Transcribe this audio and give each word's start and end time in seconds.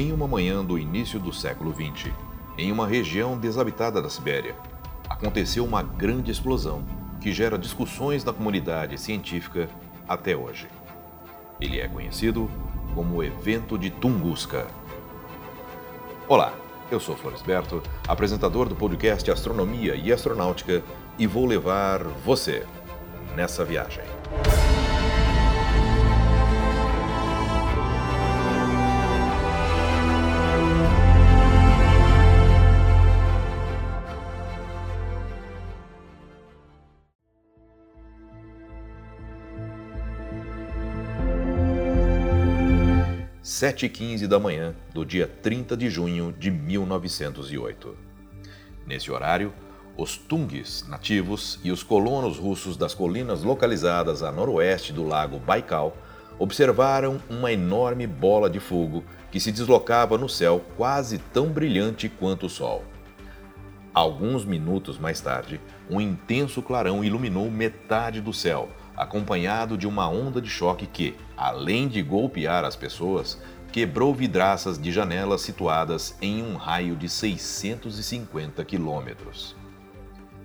Em 0.00 0.12
uma 0.12 0.26
manhã 0.26 0.64
do 0.64 0.78
início 0.78 1.20
do 1.20 1.30
século 1.30 1.74
XX, 1.74 2.10
em 2.56 2.72
uma 2.72 2.86
região 2.86 3.36
desabitada 3.36 4.00
da 4.00 4.08
Sibéria, 4.08 4.56
aconteceu 5.10 5.62
uma 5.62 5.82
grande 5.82 6.30
explosão 6.30 6.82
que 7.20 7.34
gera 7.34 7.58
discussões 7.58 8.24
na 8.24 8.32
comunidade 8.32 8.96
científica 8.96 9.68
até 10.08 10.34
hoje. 10.34 10.68
Ele 11.60 11.78
é 11.78 11.86
conhecido 11.86 12.50
como 12.94 13.16
o 13.16 13.22
Evento 13.22 13.76
de 13.76 13.90
Tunguska. 13.90 14.68
Olá, 16.26 16.54
eu 16.90 16.98
sou 16.98 17.14
Floresberto, 17.14 17.82
apresentador 18.08 18.70
do 18.70 18.74
podcast 18.74 19.30
Astronomia 19.30 19.96
e 19.96 20.10
Astronáutica, 20.10 20.82
e 21.18 21.26
vou 21.26 21.44
levar 21.44 22.04
você 22.24 22.66
nessa 23.36 23.66
viagem. 23.66 24.04
7h15 43.50 44.28
da 44.28 44.38
manhã 44.38 44.76
do 44.94 45.04
dia 45.04 45.26
30 45.26 45.76
de 45.76 45.90
junho 45.90 46.32
de 46.38 46.52
1908. 46.52 47.96
Nesse 48.86 49.10
horário, 49.10 49.52
os 49.96 50.16
Tungis 50.16 50.86
nativos 50.88 51.58
e 51.64 51.72
os 51.72 51.82
colonos 51.82 52.38
russos 52.38 52.76
das 52.76 52.94
colinas 52.94 53.42
localizadas 53.42 54.22
a 54.22 54.30
noroeste 54.30 54.92
do 54.92 55.02
lago 55.02 55.40
Baikal 55.40 55.96
observaram 56.38 57.20
uma 57.28 57.50
enorme 57.50 58.06
bola 58.06 58.48
de 58.48 58.60
fogo 58.60 59.02
que 59.32 59.40
se 59.40 59.50
deslocava 59.50 60.16
no 60.16 60.28
céu 60.28 60.64
quase 60.76 61.18
tão 61.18 61.48
brilhante 61.48 62.08
quanto 62.08 62.46
o 62.46 62.48
Sol. 62.48 62.84
Alguns 63.92 64.44
minutos 64.44 64.96
mais 64.96 65.20
tarde, 65.20 65.60
um 65.90 66.00
intenso 66.00 66.62
clarão 66.62 67.02
iluminou 67.02 67.50
metade 67.50 68.20
do 68.20 68.32
céu, 68.32 68.68
acompanhado 68.96 69.76
de 69.76 69.86
uma 69.86 70.08
onda 70.08 70.40
de 70.40 70.48
choque 70.48 70.86
que, 70.86 71.16
além 71.36 71.88
de 71.88 72.02
golpear 72.02 72.64
as 72.64 72.76
pessoas, 72.76 73.40
quebrou 73.72 74.14
vidraças 74.14 74.78
de 74.78 74.90
janelas 74.90 75.42
situadas 75.42 76.16
em 76.20 76.42
um 76.42 76.56
raio 76.56 76.96
de 76.96 77.08
650 77.08 78.64
quilômetros. 78.64 79.54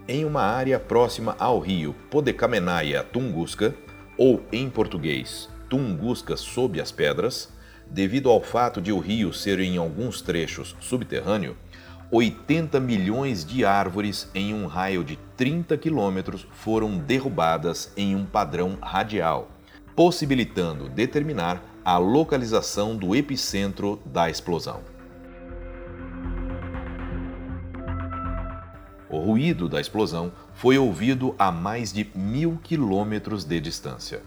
Em 0.07 0.23
uma 0.23 0.43
área 0.43 0.79
próxima 0.79 1.35
ao 1.39 1.59
rio 1.59 1.95
Podecamenaia 2.11 3.03
Tunguska, 3.03 3.73
ou 4.17 4.43
em 4.51 4.69
português 4.69 5.49
Tunguska 5.69 6.37
sob 6.37 6.79
as 6.79 6.91
pedras, 6.91 7.51
devido 7.89 8.29
ao 8.29 8.41
fato 8.41 8.81
de 8.81 8.91
o 8.91 8.99
rio 8.99 9.33
ser 9.33 9.59
em 9.59 9.77
alguns 9.77 10.21
trechos 10.21 10.75
subterrâneo, 10.79 11.57
80 12.11 12.79
milhões 12.79 13.43
de 13.43 13.65
árvores 13.65 14.29
em 14.35 14.53
um 14.53 14.67
raio 14.67 15.03
de 15.03 15.17
30 15.35 15.75
quilômetros 15.77 16.47
foram 16.51 16.97
derrubadas 16.97 17.91
em 17.97 18.15
um 18.15 18.25
padrão 18.25 18.77
radial, 18.81 19.49
possibilitando 19.95 20.87
determinar 20.87 21.63
a 21.83 21.97
localização 21.97 22.95
do 22.95 23.15
epicentro 23.15 23.99
da 24.05 24.29
explosão. 24.29 24.81
O 29.09 29.19
ruído 29.19 29.67
da 29.67 29.79
explosão 29.81 30.31
foi 30.53 30.77
ouvido 30.77 31.33
a 31.39 31.51
mais 31.51 31.91
de 31.91 32.09
mil 32.13 32.59
quilômetros 32.61 33.43
de 33.45 33.59
distância. 33.59 34.21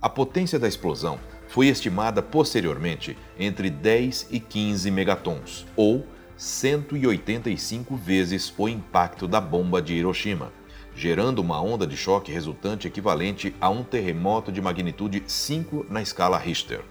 A 0.00 0.08
potência 0.08 0.58
da 0.58 0.68
explosão 0.68 1.18
foi 1.48 1.66
estimada 1.66 2.22
posteriormente 2.22 3.18
entre 3.38 3.68
10 3.68 4.28
e 4.30 4.38
15 4.38 4.90
megatons, 4.90 5.66
ou 5.74 6.06
185 6.38 7.96
vezes 7.96 8.54
o 8.56 8.68
impacto 8.68 9.26
da 9.26 9.40
bomba 9.40 9.82
de 9.82 9.94
Hiroshima, 9.94 10.52
gerando 10.94 11.40
uma 11.40 11.60
onda 11.60 11.84
de 11.84 11.96
choque 11.96 12.30
resultante 12.30 12.86
equivalente 12.86 13.52
a 13.60 13.68
um 13.68 13.82
terremoto 13.82 14.52
de 14.52 14.62
magnitude 14.62 15.20
5 15.26 15.86
na 15.90 16.00
escala 16.00 16.38
Richter. 16.38 16.82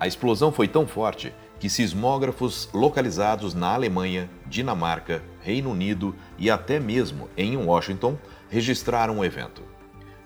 A 0.00 0.08
explosão 0.08 0.50
foi 0.50 0.66
tão 0.66 0.84
forte 0.84 1.32
que 1.60 1.70
sismógrafos 1.70 2.68
localizados 2.74 3.54
na 3.54 3.72
Alemanha, 3.72 4.28
Dinamarca, 4.48 5.22
Reino 5.40 5.70
Unido 5.70 6.12
e 6.36 6.50
até 6.50 6.80
mesmo 6.80 7.28
em 7.36 7.56
Washington 7.56 8.18
registraram 8.50 9.20
o 9.20 9.24
evento. 9.24 9.62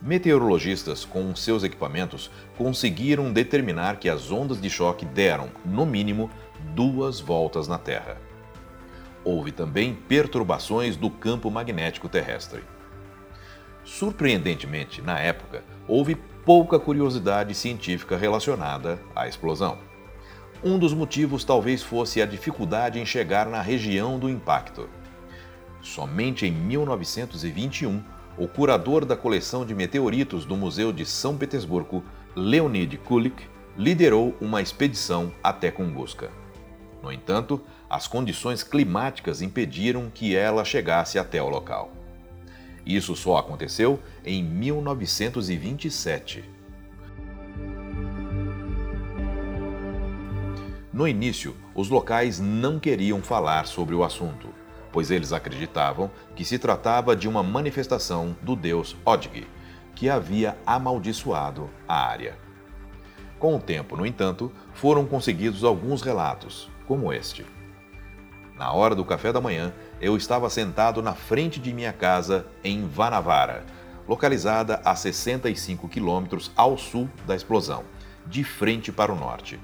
Meteorologistas, 0.00 1.04
com 1.04 1.34
seus 1.34 1.62
equipamentos, 1.62 2.31
conseguiram 2.56 3.32
determinar 3.32 3.97
que 3.97 4.09
as 4.09 4.31
ondas 4.31 4.60
de 4.60 4.70
choque 4.70 5.04
deram, 5.04 5.50
no 5.65 5.84
mínimo, 5.84 6.31
duas 6.74 7.20
voltas 7.20 7.68
na 7.68 7.78
Terra. 7.78 8.18
Houve 9.24 9.52
também 9.52 9.94
perturbações 9.94 10.96
do 10.96 11.10
campo 11.10 11.50
magnético 11.50 12.08
terrestre. 12.08 12.62
Surpreendentemente, 13.84 15.00
na 15.00 15.18
época, 15.18 15.62
houve 15.86 16.16
pouca 16.44 16.78
curiosidade 16.78 17.54
científica 17.54 18.16
relacionada 18.16 19.00
à 19.14 19.28
explosão. 19.28 19.78
Um 20.62 20.78
dos 20.78 20.94
motivos 20.94 21.44
talvez 21.44 21.82
fosse 21.82 22.22
a 22.22 22.26
dificuldade 22.26 22.98
em 22.98 23.06
chegar 23.06 23.46
na 23.46 23.60
região 23.60 24.18
do 24.18 24.28
impacto. 24.28 24.88
Somente 25.82 26.46
em 26.46 26.52
1921, 26.52 28.02
o 28.38 28.48
curador 28.48 29.04
da 29.04 29.16
coleção 29.16 29.64
de 29.64 29.74
meteoritos 29.74 30.44
do 30.44 30.56
Museu 30.56 30.92
de 30.92 31.06
São 31.06 31.36
Petersburgo, 31.36 32.04
Leonid 32.34 32.96
Kulik, 32.98 33.44
liderou 33.76 34.34
uma 34.40 34.60
expedição 34.60 35.32
até 35.42 35.70
Tunguska. 35.70 36.30
No 37.06 37.12
entanto, 37.12 37.62
as 37.88 38.08
condições 38.08 38.64
climáticas 38.64 39.40
impediram 39.40 40.10
que 40.12 40.34
ela 40.34 40.64
chegasse 40.64 41.20
até 41.20 41.40
o 41.40 41.48
local. 41.48 41.92
Isso 42.84 43.14
só 43.14 43.36
aconteceu 43.36 44.02
em 44.24 44.42
1927. 44.42 46.42
No 50.92 51.06
início, 51.06 51.54
os 51.76 51.88
locais 51.88 52.40
não 52.40 52.80
queriam 52.80 53.22
falar 53.22 53.68
sobre 53.68 53.94
o 53.94 54.02
assunto, 54.02 54.48
pois 54.90 55.12
eles 55.12 55.32
acreditavam 55.32 56.10
que 56.34 56.44
se 56.44 56.58
tratava 56.58 57.14
de 57.14 57.28
uma 57.28 57.44
manifestação 57.44 58.36
do 58.42 58.56
deus 58.56 58.96
Odg, 59.04 59.46
que 59.94 60.10
havia 60.10 60.58
amaldiçoado 60.66 61.70
a 61.86 62.04
área. 62.04 62.36
Com 63.38 63.54
o 63.54 63.60
tempo, 63.60 63.96
no 63.96 64.04
entanto, 64.04 64.50
foram 64.74 65.06
conseguidos 65.06 65.62
alguns 65.62 66.02
relatos, 66.02 66.68
como 66.86 67.12
este. 67.12 67.44
Na 68.56 68.72
hora 68.72 68.94
do 68.94 69.04
café 69.04 69.32
da 69.32 69.41
manhã, 69.41 69.72
eu 70.00 70.16
estava 70.16 70.48
sentado 70.48 71.02
na 71.02 71.14
frente 71.14 71.60
de 71.60 71.72
minha 71.72 71.92
casa 71.92 72.47
em 72.64 72.86
Vanavara, 72.86 73.64
localizada 74.08 74.80
a 74.84 74.94
65 74.94 75.88
quilômetros 75.88 76.50
ao 76.56 76.78
sul 76.78 77.08
da 77.26 77.36
explosão, 77.36 77.84
de 78.26 78.42
frente 78.44 78.91
para 78.91 79.12
o 79.12 79.16
norte. 79.16 79.60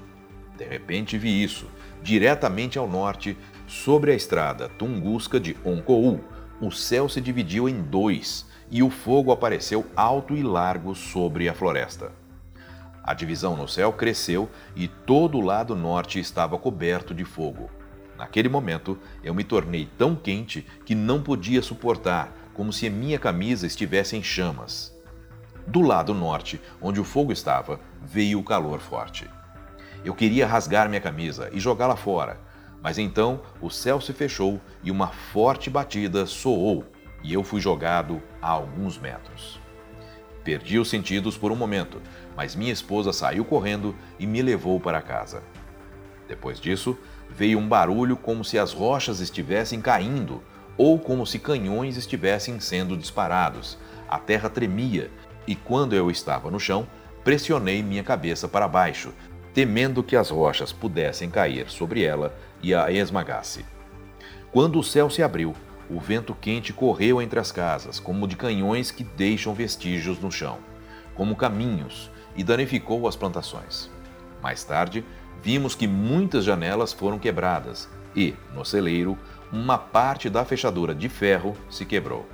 De 0.55 0.63
repente 0.63 1.17
vi 1.17 1.43
isso, 1.43 1.65
diretamente 2.03 2.77
ao 2.77 2.87
norte, 2.87 3.35
sobre 3.67 4.11
a 4.11 4.15
estrada 4.15 4.69
Tunguska 4.69 5.39
de 5.39 5.57
Onkou. 5.65 6.19
O 6.61 6.71
céu 6.71 7.09
se 7.09 7.19
dividiu 7.19 7.67
em 7.67 7.81
dois 7.81 8.45
e 8.69 8.83
o 8.83 8.89
fogo 8.89 9.31
apareceu 9.31 9.85
alto 9.95 10.35
e 10.35 10.43
largo 10.43 10.93
sobre 10.93 11.49
a 11.49 11.53
floresta. 11.53 12.22
A 13.03 13.13
divisão 13.13 13.57
no 13.57 13.67
céu 13.67 13.91
cresceu 13.91 14.49
e 14.75 14.87
todo 14.87 15.37
o 15.37 15.41
lado 15.41 15.75
norte 15.75 16.19
estava 16.19 16.57
coberto 16.57 17.13
de 17.13 17.25
fogo. 17.25 17.69
Naquele 18.17 18.47
momento, 18.47 18.97
eu 19.21 19.33
me 19.33 19.43
tornei 19.43 19.89
tão 19.97 20.15
quente 20.15 20.65
que 20.85 20.95
não 20.95 21.21
podia 21.21 21.61
suportar, 21.61 22.31
como 22.53 22.71
se 22.71 22.89
minha 22.89 23.19
camisa 23.19 23.67
estivesse 23.67 24.15
em 24.15 24.23
chamas. 24.23 24.97
Do 25.67 25.81
lado 25.81 26.13
norte, 26.13 26.61
onde 26.81 27.01
o 27.01 27.03
fogo 27.03 27.33
estava, 27.33 27.79
veio 28.01 28.39
o 28.39 28.43
calor 28.43 28.79
forte. 28.79 29.29
Eu 30.05 30.13
queria 30.13 30.47
rasgar 30.47 30.87
minha 30.87 31.01
camisa 31.01 31.49
e 31.51 31.59
jogá-la 31.59 31.97
fora, 31.97 32.39
mas 32.81 32.97
então 32.97 33.41
o 33.61 33.69
céu 33.69 33.99
se 33.99 34.13
fechou 34.13 34.61
e 34.83 34.91
uma 34.91 35.07
forte 35.07 35.69
batida 35.69 36.25
soou 36.25 36.85
e 37.23 37.33
eu 37.33 37.43
fui 37.43 37.59
jogado 37.59 38.21
a 38.41 38.49
alguns 38.49 38.97
metros. 38.97 39.62
Perdi 40.43 40.77
os 40.77 40.89
sentidos 40.89 41.37
por 41.37 41.51
um 41.51 41.55
momento, 41.55 42.01
mas 42.35 42.55
minha 42.55 42.73
esposa 42.73 43.13
saiu 43.13 43.45
correndo 43.45 43.95
e 44.19 44.27
me 44.27 44.41
levou 44.41 44.79
para 44.79 45.01
casa. 45.01 45.41
Depois 46.27 46.59
disso, 46.59 46.97
veio 47.29 47.59
um 47.59 47.67
barulho 47.67 48.17
como 48.17 48.43
se 48.43 48.57
as 48.57 48.73
rochas 48.73 49.19
estivessem 49.19 49.81
caindo 49.81 50.43
ou 50.77 50.99
como 50.99 51.25
se 51.25 51.39
canhões 51.39 51.97
estivessem 51.97 52.59
sendo 52.59 52.97
disparados. 52.97 53.77
A 54.07 54.17
terra 54.17 54.49
tremia 54.49 55.09
e, 55.47 55.55
quando 55.55 55.93
eu 55.93 56.09
estava 56.09 56.49
no 56.49 56.59
chão, 56.59 56.87
pressionei 57.23 57.81
minha 57.81 58.03
cabeça 58.03 58.47
para 58.47 58.67
baixo, 58.67 59.13
temendo 59.53 60.03
que 60.03 60.15
as 60.15 60.29
rochas 60.29 60.71
pudessem 60.71 61.29
cair 61.29 61.69
sobre 61.69 62.03
ela 62.03 62.35
e 62.61 62.73
a 62.73 62.91
esmagasse. 62.91 63.65
Quando 64.51 64.79
o 64.79 64.83
céu 64.83 65.09
se 65.09 65.23
abriu, 65.23 65.53
o 65.89 65.99
vento 65.99 66.33
quente 66.33 66.73
correu 66.73 67.21
entre 67.21 67.39
as 67.39 67.51
casas, 67.51 67.99
como 67.99 68.27
de 68.27 68.35
canhões 68.35 68.91
que 68.91 69.03
deixam 69.03 69.53
vestígios 69.53 70.19
no 70.19 70.31
chão, 70.31 70.59
como 71.15 71.35
caminhos, 71.35 72.09
e 72.35 72.43
danificou 72.43 73.07
as 73.07 73.15
plantações. 73.15 73.89
Mais 74.41 74.63
tarde, 74.63 75.05
vimos 75.41 75.75
que 75.75 75.87
muitas 75.87 76.43
janelas 76.43 76.91
foram 76.91 77.19
quebradas 77.19 77.87
e, 78.15 78.35
no 78.53 78.65
celeiro, 78.65 79.17
uma 79.51 79.77
parte 79.77 80.29
da 80.29 80.43
fechadura 80.43 80.95
de 80.95 81.09
ferro 81.09 81.55
se 81.69 81.85
quebrou. 81.85 82.27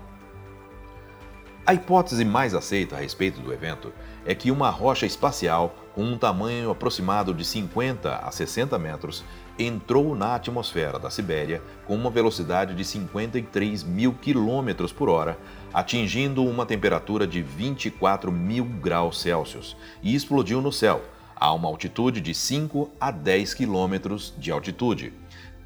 A 1.70 1.74
hipótese 1.76 2.26
mais 2.26 2.56
aceita 2.56 2.96
a 2.96 3.00
respeito 3.00 3.40
do 3.42 3.54
evento 3.54 3.94
é 4.26 4.34
que 4.34 4.50
uma 4.50 4.72
rocha 4.72 5.06
espacial 5.06 5.76
com 5.94 6.04
um 6.04 6.18
tamanho 6.18 6.72
aproximado 6.72 7.32
de 7.32 7.46
50 7.46 8.12
a 8.12 8.32
60 8.32 8.80
metros 8.80 9.24
entrou 9.60 10.16
na 10.16 10.34
atmosfera 10.34 10.98
da 10.98 11.12
Sibéria 11.12 11.62
com 11.86 11.94
uma 11.94 12.10
velocidade 12.10 12.74
de 12.74 12.84
53 12.84 13.84
mil 13.84 14.14
quilômetros 14.14 14.92
por 14.92 15.10
hora, 15.10 15.38
atingindo 15.72 16.44
uma 16.44 16.66
temperatura 16.66 17.28
de 17.28 17.44
24 17.44 18.32
mil 18.32 18.66
graus 18.66 19.22
Celsius 19.22 19.78
e 20.02 20.16
explodiu 20.16 20.64
no 20.64 20.72
céu, 20.72 21.04
a 21.36 21.54
uma 21.54 21.68
altitude 21.68 22.20
de 22.20 22.34
5 22.34 22.90
a 23.00 23.12
10 23.12 23.54
quilômetros 23.54 24.34
de 24.40 24.50
altitude, 24.50 25.14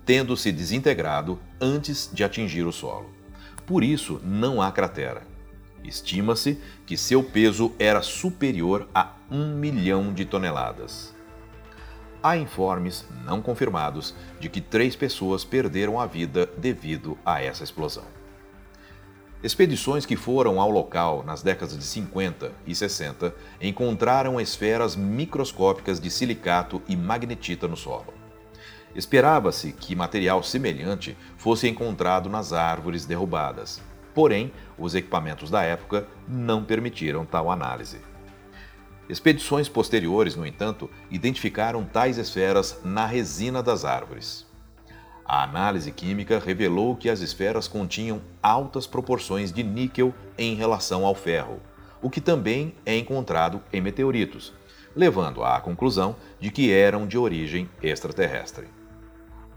tendo 0.06 0.36
se 0.36 0.52
desintegrado 0.52 1.40
antes 1.62 2.10
de 2.12 2.26
atingir 2.26 2.64
o 2.66 2.74
solo. 2.74 3.10
Por 3.66 3.86
isso, 3.86 4.20
não 4.22 4.62
há 4.62 4.70
cratera. 4.70 5.32
Estima-se 5.84 6.60
que 6.86 6.98
seu 6.98 7.24
peso 7.24 7.74
era 7.78 8.02
superior 8.02 8.88
a 8.94 9.14
um 9.30 9.56
milhão 9.56 10.14
de 10.14 10.26
toneladas. 10.26 11.14
Há 12.22 12.38
informes 12.38 13.06
não 13.26 13.42
confirmados 13.42 14.16
de 14.40 14.48
que 14.48 14.62
três 14.62 14.96
pessoas 14.96 15.44
perderam 15.44 16.00
a 16.00 16.06
vida 16.06 16.50
devido 16.58 17.18
a 17.26 17.42
essa 17.42 17.64
explosão. 17.64 18.06
Expedições 19.44 20.06
que 20.06 20.16
foram 20.16 20.62
ao 20.62 20.72
local 20.72 21.22
nas 21.22 21.44
décadas 21.44 21.78
de 21.78 21.84
50 21.84 22.54
e 22.66 22.74
60 22.74 23.36
encontraram 23.60 24.40
esferas 24.40 24.96
microscópicas 24.96 26.00
de 26.00 26.10
silicato 26.10 26.82
e 26.88 26.96
magnetita 26.96 27.68
no 27.68 27.76
solo. 27.76 28.14
Esperava-se 28.96 29.74
que 29.74 29.98
material 29.98 30.42
semelhante 30.44 31.18
fosse 31.36 31.68
encontrado 31.68 32.30
nas 32.30 32.54
árvores 32.54 33.06
derrubadas, 33.06 33.82
Porém, 34.14 34.52
os 34.78 34.96
equipamentos 34.96 35.50
da 35.50 35.64
época 35.64 36.08
não 36.28 36.64
permitiram 36.64 37.26
tal 37.26 37.50
análise. 37.50 38.00
Expedições 39.10 39.68
posteriores, 39.68 40.36
no 40.36 40.46
entanto, 40.46 40.90
identificaram 41.12 41.84
tais 41.84 42.18
esferas 42.18 42.80
na 42.84 43.06
resina 43.06 43.62
das 43.62 43.84
árvores. 43.84 44.46
A 45.26 45.44
análise 45.44 45.92
química 45.92 46.40
revelou 46.40 46.96
que 46.96 47.10
as 47.10 47.20
esferas 47.20 47.68
continham 47.68 48.22
altas 48.42 48.86
proporções 48.86 49.52
de 49.52 49.64
níquel 49.64 50.14
em 50.38 50.56
relação 50.56 51.06
ao 51.06 51.16
ferro, 51.16 51.60
o 52.02 52.10
que 52.10 52.22
também 52.22 52.76
é 52.86 52.98
encontrado 52.98 53.62
em 53.72 53.82
meteoritos, 53.82 54.54
levando 54.96 55.44
à 55.44 55.60
conclusão 55.60 56.16
de 56.40 56.52
que 56.52 56.72
eram 56.72 57.08
de 57.08 57.18
origem 57.18 57.70
extraterrestre. 57.82 58.68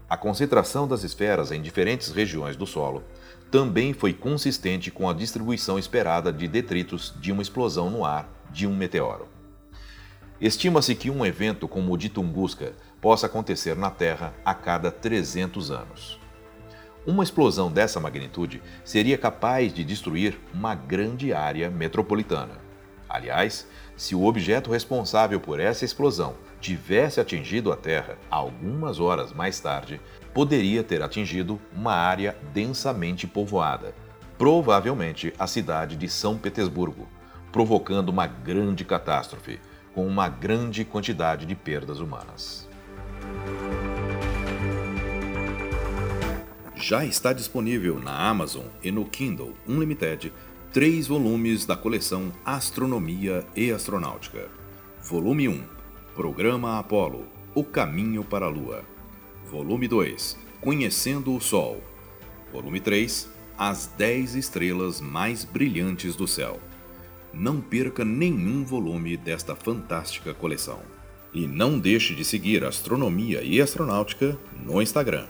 A 0.09 0.15
concentração 0.15 0.87
das 0.87 1.03
esferas 1.03 1.51
em 1.51 1.61
diferentes 1.61 2.13
regiões 2.13 2.55
do 2.55 2.65
solo 2.65 3.03
também 3.51 3.91
foi 3.91 4.13
consistente 4.13 4.89
com 4.89 5.09
a 5.09 5.13
distribuição 5.13 5.77
esperada 5.77 6.31
de 6.31 6.47
detritos 6.47 7.13
de 7.19 7.29
uma 7.29 7.41
explosão 7.41 7.89
no 7.89 8.05
ar 8.05 8.29
de 8.49 8.65
um 8.65 8.73
meteoro. 8.73 9.27
Estima-se 10.39 10.95
que 10.95 11.09
um 11.09 11.25
evento 11.25 11.67
como 11.67 11.91
o 11.91 11.97
de 11.97 12.07
Tunguska 12.07 12.71
possa 13.01 13.25
acontecer 13.25 13.75
na 13.75 13.89
Terra 13.89 14.33
a 14.45 14.53
cada 14.53 14.89
300 14.89 15.71
anos. 15.71 16.17
Uma 17.05 17.23
explosão 17.23 17.69
dessa 17.69 17.99
magnitude 17.99 18.61
seria 18.85 19.17
capaz 19.17 19.73
de 19.73 19.83
destruir 19.83 20.39
uma 20.53 20.73
grande 20.73 21.33
área 21.33 21.69
metropolitana. 21.69 22.59
Aliás, 23.09 23.67
se 23.97 24.15
o 24.15 24.25
objeto 24.25 24.71
responsável 24.71 25.39
por 25.39 25.59
essa 25.59 25.83
explosão 25.83 26.35
tivesse 26.59 27.19
atingido 27.19 27.71
a 27.71 27.75
Terra 27.75 28.17
algumas 28.29 28.99
horas 28.99 29.33
mais 29.33 29.59
tarde, 29.59 30.01
poderia 30.33 30.83
ter 30.83 31.01
atingido 31.01 31.59
uma 31.73 31.93
área 31.93 32.37
densamente 32.53 33.27
povoada, 33.27 33.93
provavelmente 34.37 35.33
a 35.37 35.47
cidade 35.47 35.95
de 35.95 36.09
São 36.09 36.37
Petersburgo, 36.37 37.07
provocando 37.51 38.09
uma 38.09 38.27
grande 38.27 38.83
catástrofe, 38.83 39.59
com 39.93 40.05
uma 40.05 40.29
grande 40.29 40.85
quantidade 40.85 41.45
de 41.45 41.55
perdas 41.55 41.99
humanas. 41.99 42.67
Já 46.75 47.03
está 47.03 47.33
disponível 47.33 47.99
na 47.99 48.15
Amazon 48.29 48.65
e 48.83 48.91
no 48.91 49.05
Kindle 49.05 49.55
Unlimited 49.67 50.31
três 50.71 51.07
volumes 51.07 51.65
da 51.65 51.75
coleção 51.75 52.31
Astronomia 52.45 53.43
e 53.55 53.71
Astronáutica. 53.71 54.47
Volume 55.01 55.47
1 55.47 55.76
Programa 56.17 56.79
Apolo 56.79 57.27
O 57.53 57.63
Caminho 57.63 58.23
para 58.23 58.47
a 58.47 58.49
Lua. 58.49 58.83
Volume 59.51 59.87
2 59.87 60.35
Conhecendo 60.59 61.31
o 61.35 61.39
Sol. 61.39 61.83
Volume 62.51 62.79
3 62.79 63.29
As 63.55 63.85
10 63.95 64.33
Estrelas 64.33 64.99
Mais 64.99 65.45
Brilhantes 65.45 66.15
do 66.15 66.27
Céu. 66.27 66.59
Não 67.31 67.61
perca 67.61 68.03
nenhum 68.03 68.65
volume 68.65 69.15
desta 69.15 69.55
fantástica 69.55 70.33
coleção. 70.33 70.79
E 71.31 71.45
não 71.45 71.77
deixe 71.77 72.15
de 72.15 72.25
seguir 72.25 72.63
Astronomia 72.63 73.43
e 73.43 73.61
Astronáutica 73.61 74.39
no 74.59 74.81
Instagram. 74.81 75.27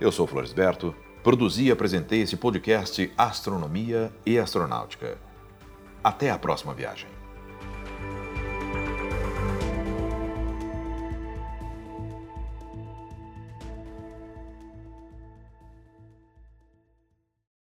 Eu 0.00 0.10
sou 0.10 0.26
Floresberto, 0.26 0.92
produzi 1.22 1.66
e 1.66 1.70
apresentei 1.70 2.22
esse 2.22 2.36
podcast 2.36 3.12
Astronomia 3.16 4.12
e 4.26 4.40
Astronáutica. 4.40 5.16
Até 6.02 6.32
a 6.32 6.38
próxima 6.38 6.74
viagem. 6.74 7.21